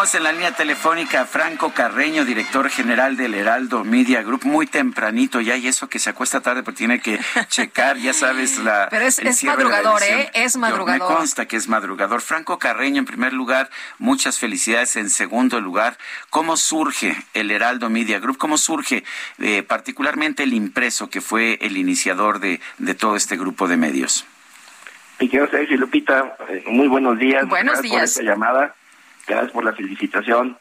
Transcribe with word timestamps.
Tenemos 0.00 0.14
en 0.14 0.22
la 0.22 0.32
línea 0.32 0.52
telefónica 0.52 1.20
a 1.20 1.24
Franco 1.26 1.74
Carreño, 1.74 2.24
director 2.24 2.70
general 2.70 3.18
del 3.18 3.34
Heraldo 3.34 3.84
Media 3.84 4.22
Group, 4.22 4.46
muy 4.46 4.66
tempranito 4.66 5.42
ya, 5.42 5.58
y 5.58 5.66
eso 5.68 5.90
que 5.90 5.98
se 5.98 6.08
acuesta 6.08 6.40
tarde 6.40 6.62
porque 6.62 6.78
tiene 6.78 7.00
que 7.00 7.18
checar, 7.48 7.98
ya 7.98 8.14
sabes, 8.14 8.56
la. 8.60 8.88
Pero 8.88 9.04
es, 9.04 9.18
el 9.18 9.26
es 9.26 9.44
madrugador. 9.44 10.02
¿eh? 10.02 10.30
Es 10.32 10.54
Yo- 10.54 10.60
madrugador. 10.60 11.06
Me 11.10 11.16
consta 11.16 11.44
que 11.44 11.58
es 11.58 11.68
madrugador. 11.68 12.22
Franco 12.22 12.58
Carreño, 12.58 13.00
en 13.00 13.04
primer 13.04 13.34
lugar, 13.34 13.68
muchas 13.98 14.38
felicidades. 14.38 14.96
En 14.96 15.10
segundo 15.10 15.60
lugar, 15.60 15.98
¿cómo 16.30 16.56
surge 16.56 17.14
el 17.34 17.50
Heraldo 17.50 17.90
Media 17.90 18.20
Group? 18.20 18.38
¿Cómo 18.38 18.56
surge 18.56 19.04
eh, 19.38 19.62
particularmente 19.62 20.44
el 20.44 20.54
impreso, 20.54 21.10
que 21.10 21.20
fue 21.20 21.58
el 21.60 21.76
iniciador 21.76 22.40
de, 22.40 22.58
de 22.78 22.94
todo 22.94 23.16
este 23.16 23.36
grupo 23.36 23.68
de 23.68 23.76
medios? 23.76 24.24
Y 25.18 25.28
quiero 25.28 25.46
Sergio 25.50 25.76
y 25.76 25.78
Lupita, 25.78 26.36
eh, 26.48 26.64
muy 26.68 26.88
buenos 26.88 27.18
días. 27.18 27.46
Buenos 27.46 27.74
gracias 27.74 27.90
por 27.90 27.98
días. 27.98 28.10
esta 28.12 28.22
llamada, 28.22 28.74
gracias 29.30 29.52
por 29.52 29.64
la 29.64 29.72
felicitación 29.72 30.58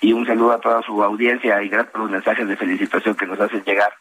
y 0.00 0.12
un 0.12 0.26
saludo 0.26 0.52
a 0.52 0.60
toda 0.60 0.82
su 0.82 1.02
audiencia 1.02 1.62
y 1.62 1.68
gracias 1.68 1.92
por 1.92 2.02
los 2.02 2.10
mensajes 2.10 2.48
de 2.48 2.56
felicitación 2.56 3.14
que 3.14 3.26
nos 3.26 3.40
hacen 3.40 3.62
llegar. 3.64 3.92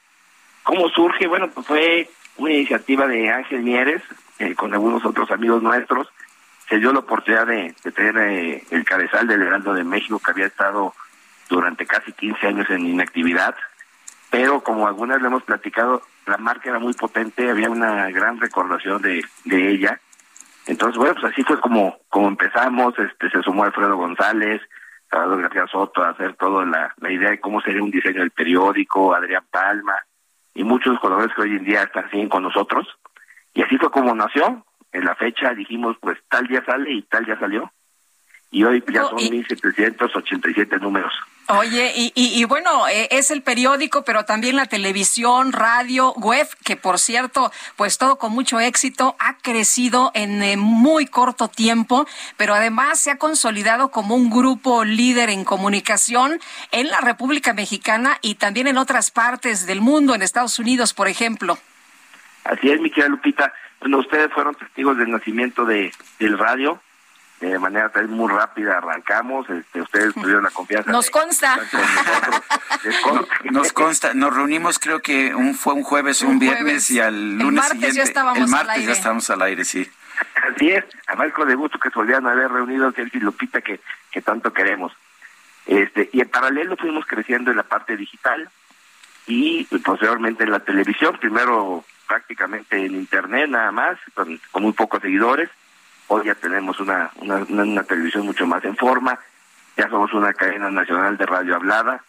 ¿Cómo 0.64 0.90
surge? 0.90 1.28
Bueno, 1.28 1.50
pues 1.50 1.68
fue 1.68 2.10
una 2.38 2.54
iniciativa 2.54 3.08
de 3.08 3.30
Ángel 3.30 3.62
Mieres 3.62 4.02
eh, 4.40 4.56
con 4.56 4.74
algunos 4.74 5.06
otros 5.06 5.30
amigos 5.32 5.62
nuestros. 5.62 6.08
Se 6.70 6.78
dio 6.78 6.92
la 6.92 7.00
oportunidad 7.00 7.46
de, 7.46 7.76
tener 7.94 8.18
eh, 8.18 8.64
el 8.72 8.84
cabezal 8.84 9.28
del 9.28 9.44
Heraldo 9.44 9.74
de 9.74 9.84
México 9.84 10.20
que 10.20 10.32
había 10.32 10.48
estado 10.48 10.94
durante 11.50 11.86
casi 11.86 12.12
15 12.14 12.48
años 12.48 12.70
en 12.70 12.88
inactividad 12.88 13.56
pero 14.32 14.62
como 14.62 14.86
algunas 14.86 15.22
le 15.22 15.28
hemos 15.28 15.44
platicado, 15.44 16.02
la 16.26 16.36
marca 16.36 16.68
era 16.68 16.78
muy 16.78 16.92
potente, 16.92 17.50
había 17.50 17.70
una 17.70 18.10
gran 18.10 18.38
recordación 18.38 19.02
de 19.02 19.24
ella. 19.46 20.02
Entonces, 20.68 20.98
bueno, 20.98 21.14
pues 21.20 21.32
así 21.32 21.44
fue 21.44 21.60
como, 21.60 21.98
como 22.10 22.28
empezamos, 22.28 22.98
este, 22.98 23.30
se 23.30 23.42
sumó 23.44 23.64
Alfredo 23.64 23.96
González, 23.98 24.62
Salvador 25.10 25.44
García 25.44 25.68
Soto 25.68 26.04
a 26.04 26.10
hacer 26.10 26.34
toda 26.36 26.66
la, 26.66 26.94
la 26.98 27.12
idea 27.12 27.30
de 27.30 27.40
cómo 27.40 27.62
sería 27.62 27.84
un 27.84 27.92
diseño 27.92 28.22
del 28.22 28.32
periódico, 28.32 29.14
Adrián 29.14 29.46
Palma, 29.52 29.96
y 30.54 30.64
muchos 30.64 31.00
colaboradores 31.00 31.36
que 31.36 31.42
hoy 31.44 31.58
en 31.58 31.66
día 31.66 31.84
están 31.84 32.10
siguen 32.10 32.30
con 32.30 32.44
nosotros. 32.44 32.88
Y 33.54 33.62
así 33.62 33.78
fue 33.78 33.92
como 33.92 34.14
nació. 34.16 34.66
En 34.92 35.06
la 35.06 35.16
fecha 35.16 35.54
dijimos, 35.54 35.98
pues 36.00 36.18
tal 36.30 36.48
día 36.48 36.64
sale 36.66 36.92
y 36.92 37.02
tal 37.04 37.26
ya 37.26 37.38
salió. 37.38 37.72
Y 38.52 38.64
hoy 38.64 38.84
ya 38.92 39.04
son 39.04 39.20
y- 39.20 39.30
1.787 39.44 40.80
números. 40.80 41.14
Oye, 41.48 41.94
y, 41.96 42.12
y, 42.16 42.42
y 42.42 42.44
bueno, 42.46 42.88
eh, 42.88 43.08
es 43.12 43.30
el 43.30 43.44
periódico, 43.44 44.04
pero 44.04 44.26
también 44.26 44.56
la 44.56 44.66
televisión, 44.66 45.54
radio, 45.54 46.12
web, 46.14 46.48
que 46.64 46.76
por 46.76 46.98
cierto, 46.98 47.52
pues 47.76 48.00
todo 48.00 48.18
con 48.18 48.32
mucho 48.32 48.60
éxito, 48.60 49.16
ha 49.20 49.38
crecido 49.38 50.12
en 50.16 50.42
eh, 50.42 50.58
muy 50.58 51.06
corto 51.06 51.48
tiempo, 51.48 52.08
pero 52.36 52.56
además 52.56 53.00
se 53.00 53.12
ha 53.12 53.18
consolidado 53.18 53.92
como 53.92 54.16
un 54.16 54.32
grupo 54.32 54.84
líder 54.86 55.30
en 55.30 55.44
comunicación 55.44 56.40
en 56.72 56.88
la 56.88 57.02
República 57.02 57.54
Mexicana 57.54 58.18
y 58.24 58.36
también 58.36 58.66
en 58.66 58.80
otras 58.80 59.12
partes 59.12 59.68
del 59.68 59.82
mundo, 59.82 60.16
en 60.16 60.24
Estados 60.24 60.58
Unidos, 60.58 60.96
por 60.96 61.08
ejemplo. 61.08 61.60
Así 62.44 62.72
es, 62.72 62.82
mi 62.82 62.90
querida 62.90 63.10
Lupita. 63.10 63.54
Bueno, 63.82 64.00
ustedes 64.00 64.34
fueron 64.34 64.56
testigos 64.56 64.98
del 64.98 65.12
nacimiento 65.12 65.64
de 65.66 65.94
del 66.18 66.40
radio. 66.40 66.82
De 67.42 67.60
manera 67.60 67.90
tal 67.90 68.08
muy 68.08 68.32
rápida 68.32 68.78
arrancamos. 68.78 69.50
Este, 69.50 69.82
ustedes 69.82 70.14
tuvieron 70.14 70.44
la 70.44 70.52
confianza. 70.52 70.90
Nos 70.92 71.06
de- 71.08 71.12
consta. 71.12 71.60
Nos 73.52 73.74
consta, 73.74 74.14
nos 74.14 74.34
reunimos 74.36 74.80
creo 74.80 75.02
que 75.02 75.34
un, 75.36 75.56
fue 75.56 75.74
un 75.74 75.84
jueves 75.84 76.22
o 76.22 76.28
un, 76.28 76.34
Un 76.34 76.40
viernes 76.40 76.62
jueves. 76.64 76.92
y 76.92 77.00
al 77.00 77.14
El 77.16 77.38
lunes 77.38 77.54
martes 77.64 77.80
ya 77.80 77.88
siguiente, 77.88 78.02
estábamos 78.10 78.38
el 78.38 78.44
al 78.44 78.50
martes 78.50 78.74
aire. 78.76 78.86
ya 78.88 78.92
estábamos 78.94 79.30
al 79.30 79.42
aire, 79.42 79.66
sí. 79.66 79.90
Así 80.54 80.70
es. 80.72 80.86
Además, 81.08 81.34
con 81.34 81.48
de 81.48 81.56
gusto 81.56 81.80
que 81.80 81.90
a 82.28 82.32
haber 82.32 82.52
reunido 82.52 82.92
Sergio 82.92 83.20
y 83.20 83.24
Lupita 83.24 83.62
que, 83.62 83.80
que 84.12 84.22
tanto 84.22 84.54
queremos. 84.54 84.94
Este, 85.66 86.10
y 86.14 86.22
en 86.22 86.30
paralelo 86.30 86.78
fuimos 86.78 87.06
creciendo 87.06 87.52
en 87.52 87.58
la 87.58 87.64
parte 87.64 87.98
digital 87.98 88.50
y 89.28 89.66
posteriormente 89.80 90.44
en 90.44 90.52
la 90.52 90.60
televisión, 90.60 91.18
primero 91.18 91.84
prácticamente 92.08 92.78
en 92.86 92.94
internet 92.96 93.50
nada 93.50 93.72
más, 93.72 93.98
con, 94.14 94.40
con 94.52 94.64
muy 94.64 94.74
pocos 94.74 95.02
seguidores. 95.02 95.50
Hoy 96.08 96.26
ya 96.26 96.36
tenemos 96.36 96.80
una, 96.80 97.10
una, 97.22 97.84
televisión 97.84 98.26
mucho 98.26 98.46
más 98.46 98.64
en 98.64 98.76
forma, 98.76 99.20
ya 99.76 99.90
somos 99.90 100.14
una 100.14 100.34
cadena 100.34 100.70
nacional 100.70 101.18
de 101.18 101.26
radio 101.26 101.56
hablada, 101.56 102.04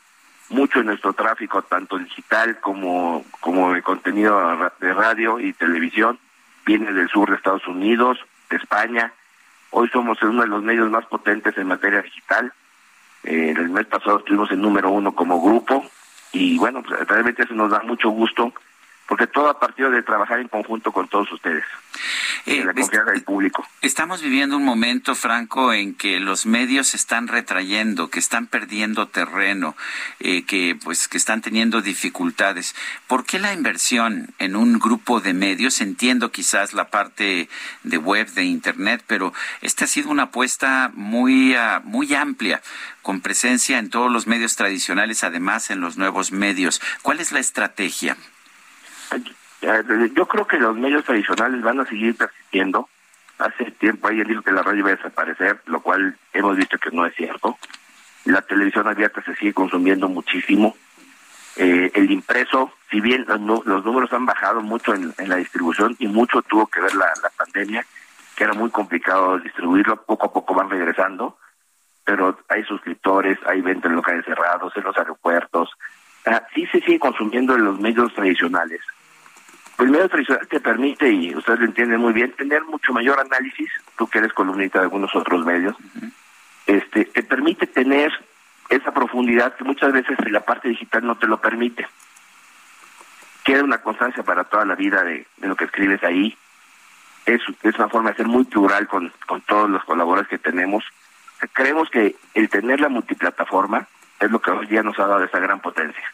mucho 0.50 0.80
de 0.80 0.84
nuestro 0.84 1.12
tráfico, 1.14 1.62
tanto 1.62 1.98
digital 1.98 2.60
como, 2.60 3.24
como 3.40 3.72
de 3.72 3.82
contenido 3.82 4.38
de 4.80 4.92
radio 4.92 5.40
y 5.40 5.52
televisión, 5.54 6.18
viene 6.64 6.92
del 6.92 7.08
sur 7.08 7.30
de 7.30 7.36
Estados 7.36 7.66
Unidos, 7.66 8.18
de 8.50 8.56
España. 8.56 9.12
Hoy 9.70 9.88
somos 9.88 10.22
uno 10.22 10.42
de 10.42 10.48
los 10.48 10.62
medios 10.62 10.90
más 10.90 11.06
potentes 11.06 11.56
en 11.56 11.66
materia 11.66 12.02
digital. 12.02 12.52
Eh, 13.24 13.54
el 13.56 13.70
mes 13.70 13.86
pasado 13.86 14.18
estuvimos 14.18 14.50
en 14.52 14.60
número 14.60 14.90
uno 14.90 15.12
como 15.12 15.40
grupo. 15.40 15.84
Y 16.32 16.58
bueno, 16.58 16.82
pues, 16.82 17.06
realmente 17.08 17.42
eso 17.42 17.54
nos 17.54 17.70
da 17.70 17.80
mucho 17.80 18.10
gusto 18.10 18.52
porque 19.06 19.26
todo 19.26 19.48
a 19.48 19.58
partir 19.58 19.88
de 19.90 20.02
trabajar 20.02 20.40
en 20.40 20.48
conjunto 20.48 20.92
con 20.92 21.08
todos 21.08 21.30
ustedes, 21.32 21.64
Eh, 22.46 22.58
de 22.60 22.64
la 22.64 22.70
est- 22.70 22.80
confianza 22.80 23.10
del 23.12 23.22
público. 23.24 23.66
Estamos 23.82 24.22
viviendo 24.22 24.56
un 24.56 24.64
momento, 24.64 25.14
Franco, 25.14 25.72
en 25.72 25.94
que 25.94 26.20
los 26.20 26.46
medios 26.46 26.88
se 26.88 26.96
están 26.96 27.26
retrayendo, 27.28 28.08
que 28.08 28.18
están 28.20 28.46
perdiendo 28.46 29.08
terreno, 29.08 29.76
eh, 30.20 30.44
que 30.44 30.78
pues 30.82 31.08
que 31.08 31.18
están 31.18 31.42
teniendo 31.42 31.82
dificultades. 31.82 32.74
¿Por 33.08 33.24
qué 33.24 33.38
la 33.38 33.52
inversión 33.52 34.32
en 34.38 34.54
un 34.56 34.78
grupo 34.78 35.20
de 35.20 35.34
medios? 35.34 35.80
Entiendo 35.80 36.30
quizás 36.30 36.72
la 36.72 36.88
parte 36.88 37.48
de 37.82 37.98
web, 37.98 38.28
de 38.32 38.44
internet, 38.44 39.02
pero 39.06 39.32
esta 39.60 39.84
ha 39.84 39.88
sido 39.88 40.10
una 40.10 40.24
apuesta 40.24 40.90
muy 40.94 41.54
ah, 41.54 41.80
muy 41.84 42.14
amplia, 42.14 42.62
con 43.02 43.20
presencia 43.20 43.78
en 43.78 43.90
todos 43.90 44.10
los 44.10 44.26
medios 44.26 44.54
tradicionales, 44.56 45.24
además 45.24 45.70
en 45.70 45.80
los 45.80 45.96
nuevos 45.96 46.32
medios. 46.32 46.80
¿Cuál 47.02 47.20
es 47.20 47.32
la 47.32 47.40
estrategia? 47.40 48.16
Eh, 49.62 50.10
Yo 50.14 50.26
creo 50.26 50.46
que 50.46 50.58
los 50.58 50.76
medios 50.76 51.04
tradicionales 51.04 51.62
van 51.62 51.80
a 51.80 51.86
seguir 51.86 52.16
persistiendo. 52.16 52.88
Hace 53.38 53.70
tiempo 53.72 54.08
alguien 54.08 54.28
dijo 54.28 54.42
que 54.42 54.52
la 54.52 54.62
radio 54.62 54.80
iba 54.80 54.90
a 54.90 54.96
desaparecer, 54.96 55.60
lo 55.66 55.80
cual 55.80 56.16
hemos 56.32 56.56
visto 56.56 56.78
que 56.78 56.90
no 56.90 57.04
es 57.04 57.14
cierto. 57.14 57.58
La 58.24 58.42
televisión 58.42 58.88
abierta 58.88 59.22
se 59.22 59.34
sigue 59.36 59.52
consumiendo 59.52 60.08
muchísimo. 60.08 60.74
Eh, 61.56 61.90
el 61.94 62.10
impreso, 62.10 62.72
si 62.90 63.00
bien 63.00 63.24
los, 63.26 63.38
números 63.84 64.12
han 64.12 64.26
bajado 64.26 64.60
mucho 64.60 64.94
en, 64.94 65.14
la 65.18 65.36
distribución 65.36 65.96
y 65.98 66.06
mucho 66.06 66.42
tuvo 66.42 66.66
que 66.66 66.80
ver 66.80 66.94
la, 66.94 67.12
pandemia, 67.36 67.86
que 68.36 68.44
era 68.44 68.52
muy 68.52 68.70
complicado 68.70 69.38
distribuirlo, 69.38 70.02
poco 70.02 70.26
a 70.26 70.32
poco 70.32 70.54
van 70.54 70.68
regresando, 70.68 71.38
pero 72.04 72.38
hay 72.48 72.62
suscriptores, 72.64 73.38
hay 73.46 73.62
ventas 73.62 73.90
en 73.90 73.96
locales 73.96 74.24
cerrados, 74.26 74.76
en 74.76 74.84
los 74.84 74.96
aeropuertos. 74.98 75.70
Ah, 76.26 76.42
sí 76.54 76.66
se 76.66 76.80
sigue 76.80 76.98
consumiendo 76.98 77.54
en 77.54 77.64
los 77.64 77.80
medios 77.80 78.12
tradicionales. 78.12 78.80
Pues 79.76 79.90
medio 79.90 80.08
tradicional 80.08 80.48
te 80.48 80.60
permite, 80.60 81.10
y 81.10 81.34
ustedes 81.34 81.60
lo 81.60 81.66
entienden 81.66 82.00
muy 82.00 82.14
bien, 82.14 82.32
tener 82.32 82.64
mucho 82.64 82.92
mayor 82.92 83.20
análisis, 83.20 83.70
tú 83.96 84.08
que 84.08 84.18
eres 84.18 84.32
columnista 84.32 84.78
de 84.78 84.84
algunos 84.84 85.14
otros 85.14 85.44
medios, 85.44 85.76
este, 86.66 87.04
te 87.04 87.22
permite 87.22 87.66
tener 87.66 88.10
esa 88.70 88.92
profundidad 88.92 89.54
que 89.54 89.64
muchas 89.64 89.92
veces 89.92 90.16
la 90.30 90.40
parte 90.40 90.68
digital 90.68 91.06
no 91.06 91.16
te 91.16 91.26
lo 91.26 91.40
permite. 91.40 91.86
Queda 93.44 93.62
una 93.62 93.78
constancia 93.78 94.22
para 94.22 94.44
toda 94.44 94.64
la 94.64 94.74
vida 94.74 95.04
de, 95.04 95.26
de 95.36 95.48
lo 95.48 95.54
que 95.54 95.66
escribes 95.66 96.02
ahí. 96.02 96.36
Es, 97.26 97.42
es 97.62 97.74
una 97.76 97.88
forma 97.88 98.10
de 98.10 98.16
ser 98.16 98.26
muy 98.26 98.44
plural 98.44 98.88
con, 98.88 99.12
con 99.26 99.42
todos 99.42 99.68
los 99.68 99.84
colaboradores 99.84 100.28
que 100.28 100.38
tenemos. 100.38 100.84
Creemos 101.52 101.90
que 101.90 102.16
el 102.34 102.48
tener 102.48 102.80
la 102.80 102.88
multiplataforma 102.88 103.86
es 104.18 104.30
lo 104.30 104.40
que 104.40 104.50
hoy 104.50 104.66
día 104.66 104.82
nos 104.82 104.98
ha 104.98 105.06
dado 105.06 105.22
esa 105.22 105.38
gran 105.38 105.60
potencia. 105.60 106.04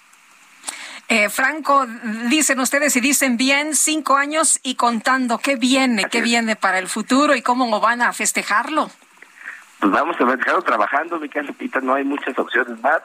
Eh, 1.15 1.29
Franco, 1.29 1.87
dicen 2.31 2.59
ustedes 2.59 2.97
y 2.97 3.01
dicen 3.03 3.37
bien, 3.37 3.77
cinco 3.77 4.17
años 4.17 4.59
y 4.63 4.77
contando, 4.77 5.37
¿qué 5.37 5.57
viene? 5.57 6.07
¿Qué 6.07 6.23
viene 6.23 6.57
para 6.57 6.79
el 6.79 6.89
futuro 6.89 7.35
y 7.35 7.43
cómo 7.43 7.81
van 7.81 8.01
a 8.01 8.15
festejarlo? 8.15 8.91
Pues 9.79 9.93
vamos 9.93 10.19
a 10.19 10.25
dejarlo 10.25 10.63
trabajando, 10.63 11.21
mi 11.21 11.29
Lupita, 11.29 11.83
no 11.83 11.93
hay 11.93 12.05
muchas 12.05 12.39
opciones 12.39 12.81
más. 12.81 13.03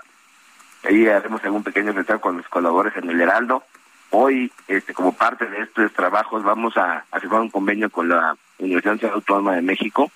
Ahí 0.86 1.06
haremos 1.06 1.44
algún 1.44 1.66
pequeño 1.66 1.92
festejo 1.92 2.22
con 2.22 2.38
los 2.38 2.48
colaboradores 2.48 3.04
en 3.04 3.10
el 3.10 3.20
Heraldo. 3.20 3.66
Hoy, 4.12 4.54
este, 4.70 4.94
como 4.94 5.12
parte 5.12 5.46
de 5.46 5.64
estos 5.64 5.92
trabajos, 5.92 6.44
vamos 6.44 6.78
a, 6.78 7.04
a 7.12 7.20
firmar 7.20 7.42
un 7.42 7.50
convenio 7.50 7.90
con 7.90 8.08
la 8.08 8.38
Universidad 8.58 9.12
Autónoma 9.12 9.56
de 9.56 9.64
México 9.64 10.10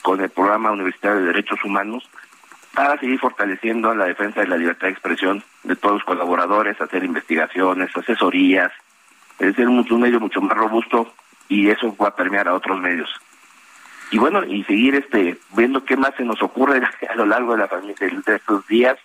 con 0.00 0.22
el 0.22 0.30
programa 0.30 0.70
universitario 0.70 1.20
de 1.20 1.26
derechos 1.26 1.62
humanos 1.62 2.08
para 2.78 2.96
seguir 3.00 3.18
fortaleciendo 3.18 3.92
la 3.92 4.04
defensa 4.04 4.40
de 4.40 4.46
la 4.46 4.56
libertad 4.56 4.86
de 4.86 4.92
expresión 4.92 5.42
de 5.64 5.74
todos 5.74 5.96
los 5.96 6.04
colaboradores, 6.04 6.80
hacer 6.80 7.02
investigaciones, 7.02 7.90
asesorías, 7.96 8.70
es 9.40 9.56
ser 9.56 9.66
un, 9.66 9.84
medio 10.00 10.20
mucho 10.20 10.40
más 10.40 10.56
robusto 10.56 11.12
y 11.48 11.70
eso 11.70 11.96
va 11.96 12.10
a 12.10 12.14
permear 12.14 12.46
a 12.46 12.54
otros 12.54 12.78
medios. 12.78 13.10
Y 14.12 14.18
bueno, 14.18 14.44
y 14.44 14.62
seguir 14.62 14.94
este 14.94 15.38
viendo 15.56 15.84
qué 15.84 15.96
más 15.96 16.14
se 16.16 16.22
nos 16.22 16.40
ocurre 16.40 16.80
a 17.10 17.14
lo 17.16 17.26
largo 17.26 17.56
de, 17.56 17.58
la 17.58 17.66
de 17.66 18.36
estos 18.36 18.64
días. 18.68 18.96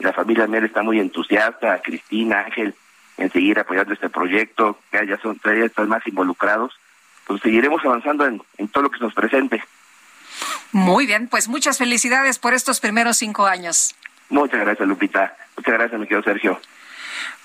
La 0.00 0.12
familia 0.12 0.46
Mier 0.46 0.64
está 0.64 0.82
muy 0.82 1.00
entusiasta, 1.00 1.80
Cristina, 1.80 2.40
Ángel, 2.40 2.74
en 3.16 3.30
seguir 3.30 3.58
apoyando 3.58 3.94
este 3.94 4.10
proyecto, 4.10 4.78
que 4.90 4.98
haya 4.98 5.16
son 5.22 5.38
tres 5.38 5.64
están 5.64 5.88
más 5.88 6.06
involucrados. 6.06 6.78
Pues 7.26 7.40
seguiremos 7.40 7.82
avanzando 7.86 8.26
en, 8.26 8.42
en 8.58 8.68
todo 8.68 8.82
lo 8.82 8.90
que 8.90 9.00
nos 9.00 9.14
presente. 9.14 9.64
Muy 10.72 11.06
bien, 11.06 11.28
pues 11.28 11.48
muchas 11.48 11.78
felicidades 11.78 12.38
por 12.38 12.54
estos 12.54 12.80
primeros 12.80 13.16
cinco 13.16 13.46
años. 13.46 13.94
Muchas 14.28 14.60
gracias, 14.60 14.88
Lupita. 14.88 15.36
Muchas 15.56 15.74
gracias, 15.74 16.00
mi 16.00 16.06
querido 16.06 16.22
Sergio. 16.22 16.60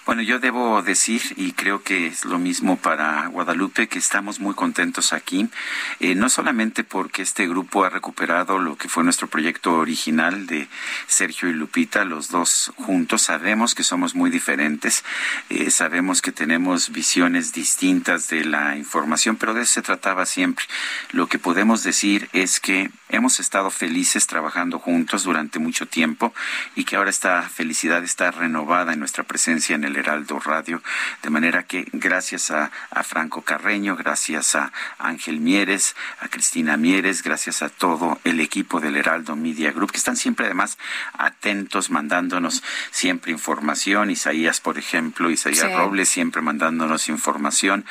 Bueno, 0.10 0.24
yo 0.24 0.40
debo 0.40 0.82
decir, 0.82 1.22
y 1.38 1.52
creo 1.52 1.84
que 1.84 2.08
es 2.08 2.26
lo 2.26 2.40
mismo 2.40 2.78
para 2.78 3.28
Guadalupe, 3.28 3.88
que 3.88 4.00
estamos 4.00 4.40
muy 4.40 4.56
contentos 4.56 5.14
aquí, 5.14 5.48
eh, 6.00 6.16
no 6.16 6.30
solamente 6.30 6.84
porque 6.84 7.22
este 7.22 7.48
grupo 7.48 7.84
ha 7.84 7.92
recuperado 7.92 8.58
lo 8.58 8.76
que 8.76 8.90
fue 8.90 9.04
nuestro 9.04 9.28
proyecto 9.28 9.76
original 9.76 10.48
de 10.48 10.68
Sergio 11.06 11.48
y 11.48 11.54
Lupita, 11.54 12.06
los 12.06 12.30
dos 12.30 12.74
juntos, 12.76 13.22
sabemos 13.22 13.76
que 13.76 13.84
somos 13.84 14.16
muy 14.16 14.32
diferentes, 14.32 15.04
eh, 15.52 15.70
sabemos 15.70 16.24
que 16.24 16.32
tenemos 16.32 16.90
visiones 16.90 17.54
distintas 17.54 18.30
de 18.30 18.46
la 18.46 18.78
información, 18.78 19.36
pero 19.36 19.54
de 19.54 19.62
eso 19.62 19.74
se 19.74 19.84
trataba 19.84 20.26
siempre. 20.26 20.66
Lo 21.12 21.28
que 21.28 21.38
podemos 21.38 21.84
decir 21.84 22.30
es 22.34 22.60
que 22.60 22.90
hemos 23.10 23.40
estado 23.40 23.70
felices 23.70 24.26
trabajando 24.26 24.80
juntos 24.80 25.24
durante 25.24 25.60
mucho 25.60 25.88
tiempo 25.88 26.34
y 26.76 26.86
que 26.86 26.96
ahora 26.96 27.12
esta 27.12 27.44
felicidad 27.44 28.04
está 28.04 28.32
renovada 28.32 28.94
en 28.94 29.00
nuestra 29.00 29.24
presencia 29.24 29.76
en 29.76 29.84
el 29.84 29.99
Heraldo 30.00 30.40
Radio. 30.40 30.82
De 31.24 31.30
manera 31.30 31.64
que 31.64 31.88
gracias 31.94 32.52
a, 32.52 32.72
Franco 33.04 33.42
Carreño, 33.42 33.96
gracias 33.96 34.56
a 34.56 34.72
Ángel 34.98 35.40
Mieres, 35.40 35.96
a 36.20 36.28
Cristina 36.28 36.78
Mieres, 36.78 37.24
gracias 37.24 37.62
a 37.62 37.70
todo 37.70 38.20
el 38.24 38.40
equipo 38.40 38.80
del 38.80 38.98
Heraldo 38.98 39.36
Media 39.36 39.72
Group, 39.72 39.92
que 39.92 39.98
están 39.98 40.18
siempre 40.18 40.46
además 40.46 40.78
atentos, 41.14 41.90
mandándonos 41.90 42.64
siempre 42.92 43.32
información. 43.32 44.12
Isaías, 44.12 44.60
por 44.60 44.78
ejemplo, 44.78 45.30
Isaías 45.30 45.72
Robles, 45.74 46.10
siempre 46.10 46.42
mandándonos 46.42 47.10
información. 47.10 47.86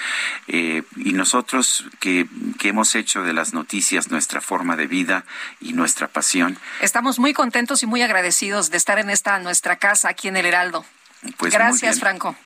Eh, 0.46 0.82
y 0.96 1.12
nosotros 1.12 1.86
que, 2.00 2.26
que 2.58 2.68
hemos 2.68 2.94
hecho 2.94 3.22
de 3.22 3.32
las 3.32 3.54
noticias 3.54 4.10
nuestra 4.10 4.40
forma 4.40 4.76
de 4.76 4.86
vida 4.86 5.24
y 5.60 5.72
nuestra 5.72 6.08
pasión. 6.08 6.58
Estamos 6.80 7.18
muy 7.18 7.32
contentos 7.32 7.82
y 7.82 7.86
muy 7.86 8.02
agradecidos 8.02 8.70
de 8.70 8.76
estar 8.76 8.98
en 8.98 9.10
esta 9.10 9.38
nuestra 9.38 9.76
casa 9.76 10.08
aquí 10.08 10.28
en 10.28 10.36
el 10.36 10.46
Heraldo. 10.46 10.84
Pues 11.36 11.52
Gracias, 11.52 12.00
Franco. 12.00 12.36